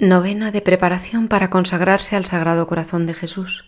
[0.00, 3.64] Novena de preparación para consagrarse al Sagrado Corazón de Jesús.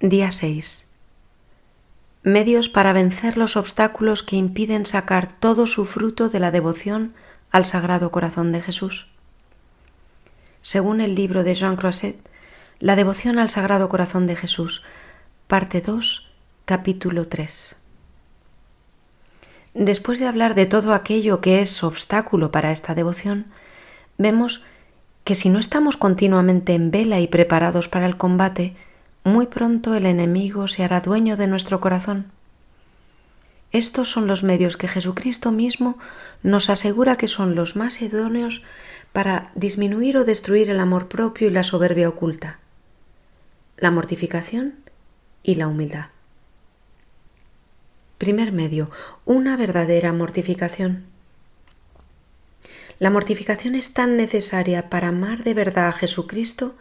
[0.00, 0.86] Día 6.
[2.22, 7.12] Medios para vencer los obstáculos que impiden sacar todo su fruto de la devoción
[7.50, 9.06] al Sagrado Corazón de Jesús.
[10.62, 12.16] Según el libro de Jean Croisset,
[12.80, 14.82] La devoción al Sagrado Corazón de Jesús,
[15.46, 16.26] parte 2,
[16.64, 17.76] capítulo 3.
[19.74, 23.48] Después de hablar de todo aquello que es obstáculo para esta devoción,
[24.16, 24.77] vemos que
[25.34, 28.74] si no estamos continuamente en vela y preparados para el combate,
[29.24, 32.32] muy pronto el enemigo se hará dueño de nuestro corazón.
[33.70, 35.98] Estos son los medios que Jesucristo mismo
[36.42, 38.62] nos asegura que son los más idóneos
[39.12, 42.58] para disminuir o destruir el amor propio y la soberbia oculta,
[43.76, 44.76] la mortificación
[45.42, 46.06] y la humildad.
[48.16, 48.90] Primer medio,
[49.24, 51.04] una verdadera mortificación.
[52.98, 56.74] La mortificación es tan necesaria para amar de verdad a Jesucristo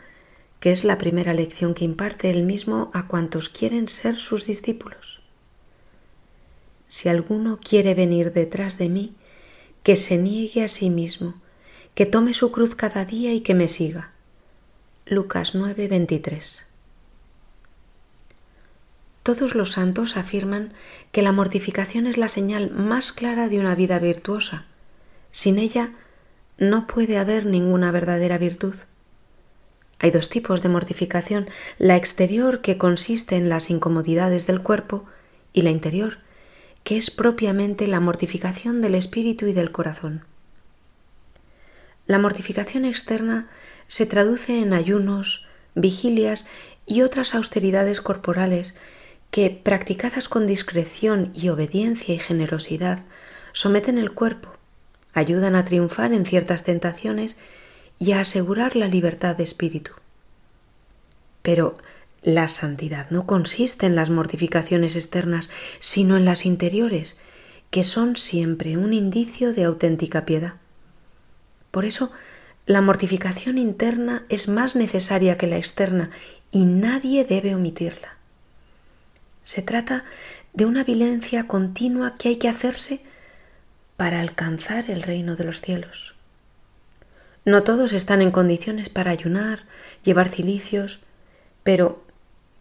[0.59, 5.21] que es la primera lección que imparte él mismo a cuantos quieren ser sus discípulos.
[6.89, 9.13] Si alguno quiere venir detrás de mí,
[9.83, 11.35] que se niegue a sí mismo,
[11.93, 14.13] que tome su cruz cada día y que me siga.
[15.05, 16.65] Lucas 9:23
[19.23, 20.73] Todos los santos afirman
[21.11, 24.65] que la mortificación es la señal más clara de una vida virtuosa.
[25.31, 25.93] Sin ella,
[26.57, 28.75] no puede haber ninguna verdadera virtud.
[29.99, 35.05] Hay dos tipos de mortificación, la exterior que consiste en las incomodidades del cuerpo
[35.53, 36.19] y la interior,
[36.83, 40.23] que es propiamente la mortificación del espíritu y del corazón.
[42.05, 43.49] La mortificación externa
[43.87, 46.45] se traduce en ayunos, vigilias
[46.85, 48.75] y otras austeridades corporales
[49.31, 53.03] que, practicadas con discreción y obediencia y generosidad,
[53.51, 54.56] someten el cuerpo,
[55.17, 57.37] ayudan a triunfar en ciertas tentaciones
[57.99, 59.93] y a asegurar la libertad de espíritu.
[61.41, 61.77] Pero
[62.21, 65.49] la santidad no consiste en las mortificaciones externas,
[65.79, 67.17] sino en las interiores,
[67.71, 70.53] que son siempre un indicio de auténtica piedad.
[71.71, 72.11] Por eso,
[72.67, 76.11] la mortificación interna es más necesaria que la externa
[76.51, 78.17] y nadie debe omitirla.
[79.43, 80.05] Se trata
[80.53, 83.01] de una violencia continua que hay que hacerse
[83.97, 86.15] para alcanzar el reino de los cielos.
[87.45, 89.63] No todos están en condiciones para ayunar,
[90.03, 90.99] llevar cilicios,
[91.63, 92.03] pero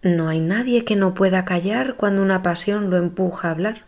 [0.02, 3.84] no hay nadie que no pueda callar cuando una pasión lo empuja a hablar.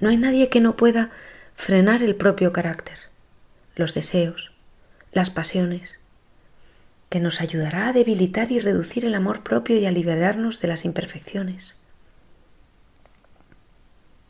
[0.00, 1.10] No hay nadie que no pueda
[1.54, 2.98] frenar el propio carácter,
[3.76, 4.52] los deseos,
[5.12, 5.98] las pasiones,
[7.08, 10.84] que nos ayudará a debilitar y reducir el amor propio y a liberarnos de las
[10.84, 11.76] imperfecciones.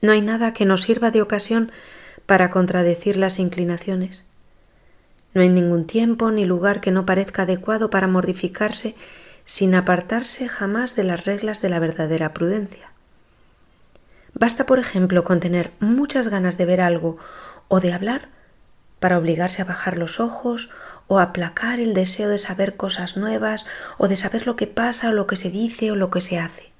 [0.01, 1.71] No hay nada que nos sirva de ocasión
[2.27, 4.25] para contradecir las inclinaciones.
[5.35, 8.95] No hay ningún tiempo ni lugar que no parezca adecuado para mortificarse
[9.45, 12.93] sin apartarse jamás de las reglas de la verdadera prudencia.
[14.35, 17.19] Basta, por ejemplo, con tener muchas ganas de ver algo
[17.69, 18.29] o de hablar
[19.01, 20.71] para obligarse a bajar los ojos
[21.09, 23.67] o aplacar el deseo de saber cosas nuevas
[23.99, 26.39] o de saber lo que pasa o lo que se dice o lo que se
[26.39, 26.72] hace.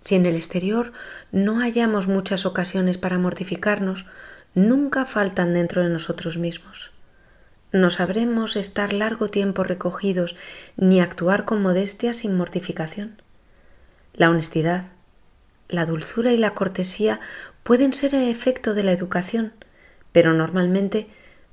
[0.00, 0.92] Si en el exterior
[1.32, 4.06] no hallamos muchas ocasiones para mortificarnos,
[4.54, 6.92] nunca faltan dentro de nosotros mismos.
[7.72, 10.36] No sabremos estar largo tiempo recogidos
[10.76, 13.20] ni actuar con modestia sin mortificación.
[14.14, 14.92] La honestidad,
[15.68, 17.20] la dulzura y la cortesía
[17.62, 19.52] pueden ser el efecto de la educación,
[20.12, 21.08] pero normalmente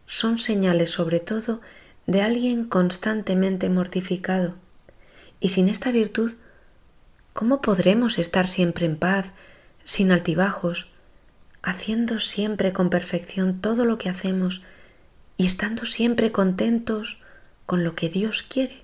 [0.06, 1.60] son señales sobre todo
[2.08, 4.56] de alguien constantemente mortificado.
[5.42, 6.32] Y sin esta virtud
[7.36, 9.34] ¿Cómo podremos estar siempre en paz,
[9.84, 10.88] sin altibajos,
[11.64, 14.64] haciendo siempre con perfección todo lo que hacemos
[15.36, 17.20] y estando siempre contentos
[17.66, 18.84] con lo que Dios quiere?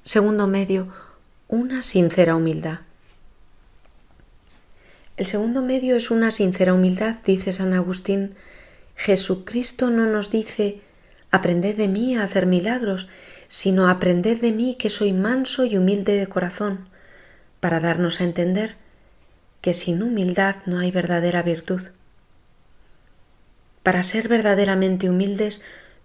[0.00, 0.94] Segundo medio,
[1.46, 2.78] una sincera humildad.
[5.18, 8.34] El segundo medio es una sincera humildad, dice San Agustín.
[8.94, 10.80] Jesucristo no nos dice,
[11.30, 13.08] aprended de mí a hacer milagros,
[13.48, 16.88] sino aprended de mí que soy manso y humilde de corazón,
[17.60, 18.76] para darnos a entender
[19.60, 21.82] que sin humildad no hay verdadera virtud.
[23.82, 25.60] Para ser verdaderamente humildes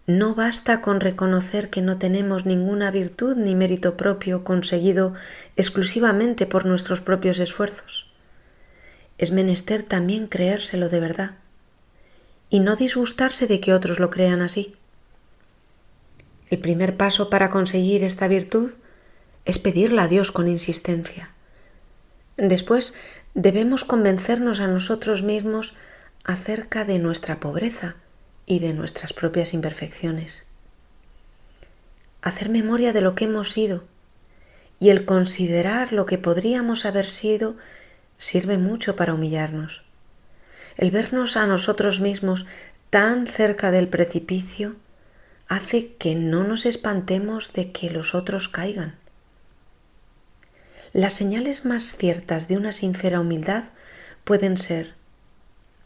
[0.07, 5.13] no basta con reconocer que no tenemos ninguna virtud ni mérito propio conseguido
[5.55, 8.07] exclusivamente por nuestros propios esfuerzos.
[9.17, 11.31] Es menester también creérselo de verdad
[12.49, 14.75] y no disgustarse de que otros lo crean así.
[16.51, 18.73] El primer paso para conseguir esta virtud
[19.45, 21.31] es pedirla a Dios con insistencia.
[22.35, 22.93] Después
[23.33, 25.73] debemos convencernos a nosotros mismos
[26.25, 27.95] acerca de nuestra pobreza
[28.45, 30.45] y de nuestras propias imperfecciones.
[32.21, 33.85] Hacer memoria de lo que hemos sido
[34.77, 37.55] y el considerar lo que podríamos haber sido
[38.17, 39.83] sirve mucho para humillarnos.
[40.75, 42.45] El vernos a nosotros mismos
[42.89, 44.75] tan cerca del precipicio
[45.51, 48.95] hace que no nos espantemos de que los otros caigan.
[50.93, 53.65] Las señales más ciertas de una sincera humildad
[54.23, 54.93] pueden ser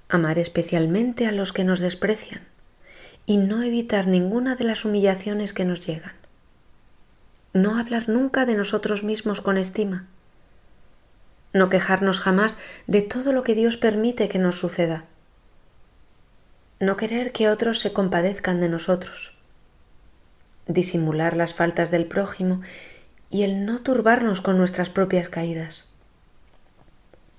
[0.08, 2.42] amar especialmente a los que nos desprecian
[3.26, 6.14] y no evitar ninguna de las humillaciones que nos llegan.
[7.54, 10.06] No hablar nunca de nosotros mismos con estima.
[11.54, 15.06] No quejarnos jamás de todo lo que Dios permite que nos suceda.
[16.80, 19.35] No querer que otros se compadezcan de nosotros
[20.68, 22.62] disimular las faltas del prójimo
[23.30, 25.88] y el no turbarnos con nuestras propias caídas.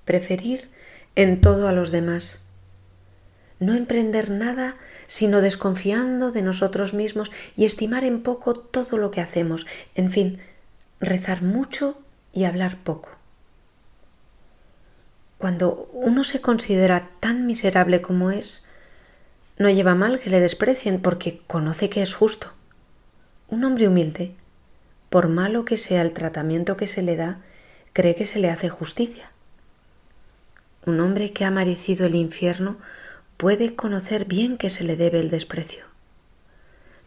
[0.05, 0.69] Preferir
[1.15, 2.43] en todo a los demás.
[3.59, 4.77] No emprender nada
[5.07, 9.65] sino desconfiando de nosotros mismos y estimar en poco todo lo que hacemos.
[9.95, 10.39] En fin,
[10.99, 11.99] rezar mucho
[12.33, 13.09] y hablar poco.
[15.37, 18.63] Cuando uno se considera tan miserable como es,
[19.57, 22.53] no lleva mal que le desprecien porque conoce que es justo.
[23.49, 24.35] Un hombre humilde,
[25.09, 27.39] por malo que sea el tratamiento que se le da,
[27.93, 29.31] cree que se le hace justicia.
[30.85, 32.77] Un hombre que ha merecido el infierno
[33.37, 35.85] puede conocer bien que se le debe el desprecio.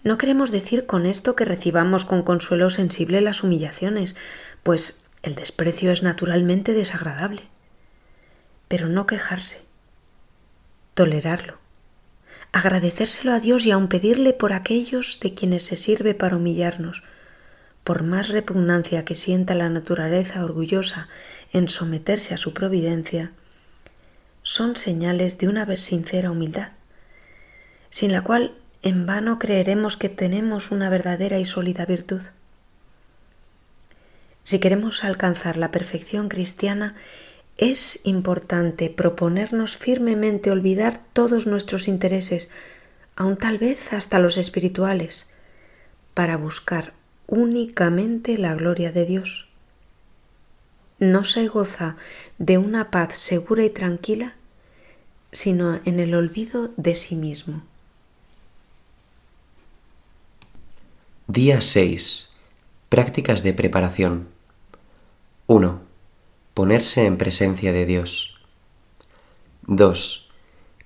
[0.02, 4.16] No queremos decir con esto que recibamos con consuelo sensible las humillaciones,
[4.62, 7.42] pues el desprecio es naturalmente desagradable.
[8.66, 9.60] Pero no quejarse,
[10.94, 11.59] tolerarlo,
[12.52, 17.02] agradecérselo a Dios y aun pedirle por aquellos de quienes se sirve para humillarnos,
[17.84, 21.08] por más repugnancia que sienta la naturaleza orgullosa
[21.52, 23.32] en someterse a su providencia,
[24.42, 26.72] son señales de una sincera humildad,
[27.90, 32.22] sin la cual en vano creeremos que tenemos una verdadera y sólida virtud.
[34.42, 36.94] Si queremos alcanzar la perfección cristiana,
[37.60, 42.48] es importante proponernos firmemente olvidar todos nuestros intereses,
[43.16, 45.28] aun tal vez hasta los espirituales,
[46.14, 46.94] para buscar
[47.26, 49.46] únicamente la gloria de Dios.
[50.98, 51.96] No se goza
[52.38, 54.34] de una paz segura y tranquila,
[55.30, 57.62] sino en el olvido de sí mismo.
[61.26, 62.32] Día 6.
[62.88, 64.28] Prácticas de preparación.
[65.46, 65.89] 1
[66.54, 68.40] ponerse en presencia de Dios.
[69.66, 70.30] 2.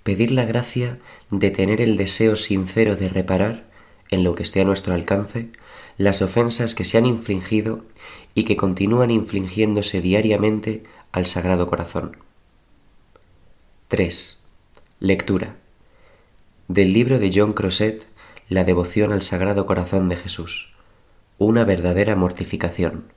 [0.03, 0.99] Pedir la gracia
[1.31, 3.65] de tener el deseo sincero de reparar,
[4.11, 5.51] en lo que esté a nuestro alcance,
[5.97, 7.85] las ofensas que se han infligido
[8.35, 12.17] y que continúan infligiéndose diariamente al Sagrado Corazón.
[13.89, 14.45] 3.
[15.01, 15.57] Lectura.
[16.69, 18.07] Del libro de John Crosset,
[18.49, 20.75] La devoción al Sagrado Corazón de Jesús.
[21.39, 23.13] Una verdadera mortificación.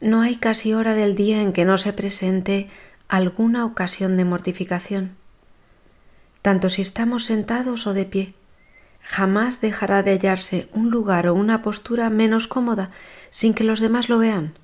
[0.00, 2.68] No hay casi hora del día en que no se presente
[3.08, 5.16] alguna ocasión de mortificación.
[6.40, 8.34] Tanto si estamos sentados o de pie,
[9.02, 12.90] jamás dejará de hallarse un lugar o una postura menos cómoda
[13.30, 14.54] sin que los demás lo vean.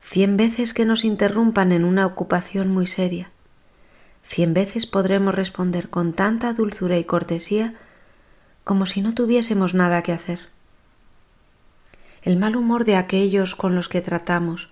[0.00, 3.30] Cien veces que nos interrumpan en una ocupación muy seria,
[4.22, 7.74] cien veces podremos responder con tanta dulzura y cortesía
[8.64, 10.40] como si no tuviésemos nada que hacer
[12.22, 14.68] el mal humor de aquellos con los que tratamos,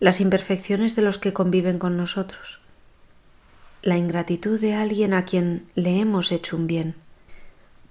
[0.00, 2.60] las imperfecciones de los que conviven con nosotros,
[3.82, 6.94] la ingratitud de alguien a quien le hemos hecho un bien.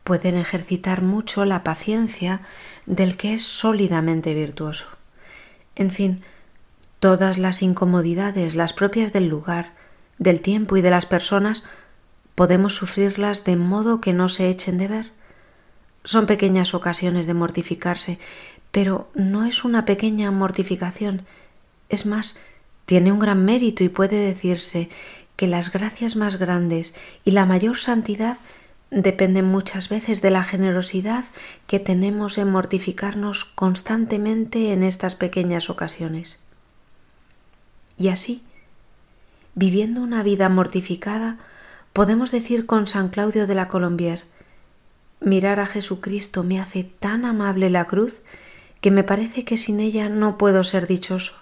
[0.04, 2.42] Pueden ejercitar mucho la paciencia
[2.86, 4.86] del que es sólidamente virtuoso.
[5.76, 6.22] En fin,
[7.00, 9.74] todas las incomodidades, las propias del lugar,
[10.18, 11.64] del tiempo y de las personas,
[12.36, 15.12] podemos sufrirlas de modo que no se echen de ver.
[16.04, 18.20] Son pequeñas ocasiones de mortificarse
[18.72, 21.26] pero no es una pequeña mortificación.
[21.90, 22.38] Es más,
[22.86, 24.90] tiene un gran mérito y puede decirse
[25.36, 28.38] que las gracias más grandes y la mayor santidad
[28.92, 31.26] dependen muchas veces de la generosidad
[31.66, 36.40] que tenemos en mortificarnos constantemente en estas pequeñas ocasiones.
[37.98, 38.44] Y así,
[39.56, 41.38] viviendo una vida mortificada,
[41.94, 44.24] podemos decir con San Claudio de la Colombier,
[45.22, 48.22] mirar a Jesucristo me hace tan amable la cruz
[48.82, 51.34] que me parece que sin ella no puedo ser dichoso.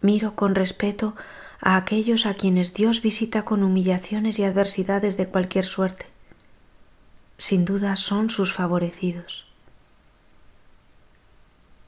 [0.00, 1.14] Miro con respeto
[1.60, 6.06] a aquellos a quienes Dios visita con humillaciones y adversidades de cualquier suerte.
[7.36, 9.46] Sin duda son sus favorecidos.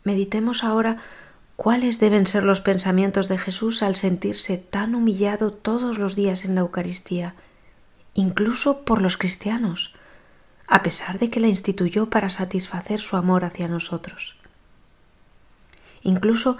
[0.04, 0.98] Meditemos ahora
[1.56, 6.54] cuáles deben ser los pensamientos de Jesús al sentirse tan humillado todos los días en
[6.54, 7.34] la Eucaristía,
[8.14, 9.94] incluso por los cristianos,
[10.66, 14.36] a pesar de que la instituyó para satisfacer su amor hacia nosotros.
[16.02, 16.56] Incluso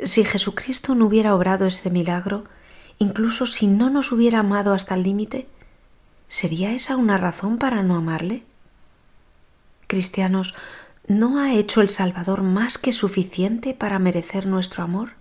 [0.00, 2.44] si Jesucristo no hubiera obrado este milagro,
[2.98, 5.48] incluso si no nos hubiera amado hasta el límite,
[6.28, 8.42] ¿sería esa una razón para no amarle?
[9.86, 10.54] Cristianos,
[11.06, 15.12] ¿no ha hecho el Salvador más que suficiente para merecer nuestro amor?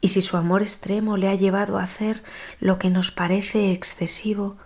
[0.00, 2.24] Y si su amor extremo le ha llevado a hacer
[2.58, 4.56] lo que nos parece excesivo,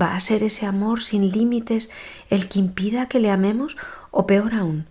[0.00, 1.90] ¿va a ser ese amor sin límites
[2.28, 3.76] el que impida que le amemos
[4.10, 4.86] o peor aún,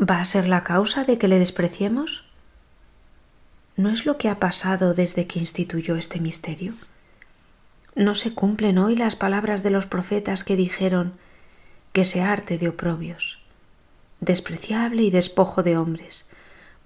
[0.00, 2.24] ¿Va a ser la causa de que le despreciemos?
[3.76, 6.72] ¿No es lo que ha pasado desde que instituyó este misterio?
[7.94, 11.12] ¿No se cumplen hoy las palabras de los profetas que dijeron
[11.92, 13.40] que se arte de oprobios,
[14.20, 16.26] despreciable y despojo de hombres,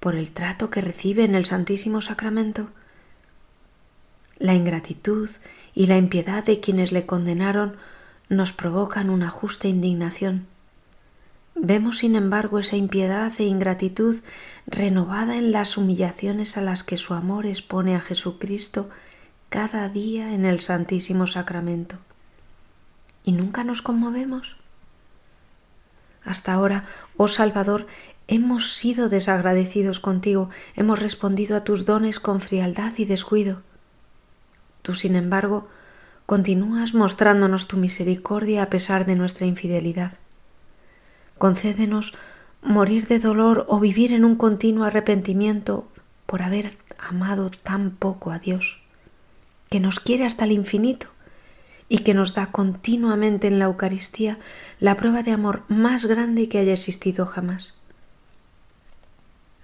[0.00, 2.70] por el trato que recibe en el Santísimo Sacramento?
[4.38, 5.30] La ingratitud
[5.74, 7.76] y la impiedad de quienes le condenaron
[8.28, 10.46] nos provocan una justa indignación
[11.56, 14.16] Vemos, sin embargo, esa impiedad e ingratitud
[14.66, 18.90] renovada en las humillaciones a las que su amor expone a Jesucristo
[19.50, 21.96] cada día en el Santísimo Sacramento.
[23.22, 24.56] ¿Y nunca nos conmovemos?
[26.24, 27.86] Hasta ahora, oh Salvador,
[28.26, 33.62] hemos sido desagradecidos contigo, hemos respondido a tus dones con frialdad y descuido.
[34.84, 35.66] Tú, sin embargo,
[36.26, 40.18] continúas mostrándonos tu misericordia a pesar de nuestra infidelidad.
[41.38, 42.12] Concédenos
[42.60, 45.88] morir de dolor o vivir en un continuo arrepentimiento
[46.26, 48.78] por haber amado tan poco a Dios,
[49.70, 51.06] que nos quiere hasta el infinito
[51.88, 54.38] y que nos da continuamente en la Eucaristía
[54.80, 57.72] la prueba de amor más grande que haya existido jamás.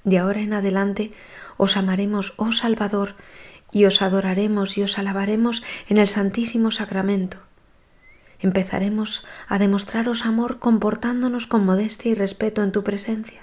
[0.05, 1.11] De ahora en adelante
[1.59, 3.17] os amaremos, oh Salvador,
[3.73, 7.39] y os adoraremos y os alabaremos en el Santísimo Sacramento
[8.41, 13.43] empezaremos a demostraros amor comportándonos con modestia y respeto en tu presencia.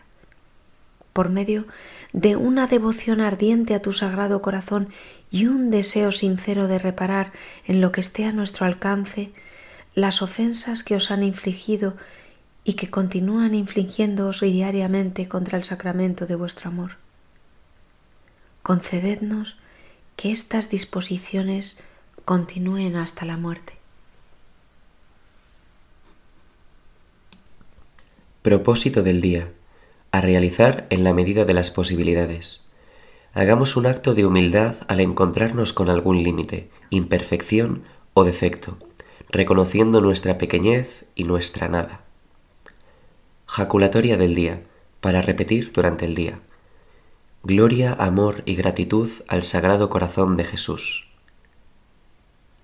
[1.14, 1.66] Por medio
[2.14, 4.90] de una devoción ardiente a tu sagrado corazón
[5.32, 7.32] y un deseo sincero de reparar
[7.66, 9.32] en lo que esté a nuestro alcance
[9.96, 11.96] las ofensas que os han infligido
[12.64, 16.98] y que continúan infligiéndoos diariamente contra el sacramento de vuestro amor.
[18.62, 19.58] Concedednos
[20.18, 21.80] que estas disposiciones
[22.26, 23.74] continúen hasta la muerte.
[28.42, 29.52] Propósito del día.
[30.12, 32.64] A realizar en la medida de las posibilidades.
[33.34, 37.84] Hagamos un acto de humildad al encontrarnos con algún límite, imperfección
[38.16, 38.78] o defecto,
[39.30, 42.02] reconociendo nuestra pequeñez y nuestra nada.
[43.46, 44.64] Jaculatoria del día,
[45.00, 46.40] para repetir durante el día.
[47.50, 51.08] Gloria, amor y gratitud al Sagrado Corazón de Jesús.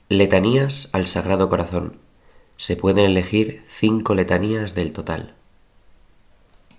[0.09, 2.01] Letanías al Sagrado Corazón.
[2.57, 5.35] Se pueden elegir cinco letanías del total.